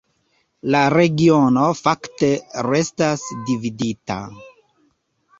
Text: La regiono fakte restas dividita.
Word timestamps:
La 0.75 0.79
regiono 0.93 1.65
fakte 1.81 2.29
restas 2.69 3.25
dividita. 3.51 4.17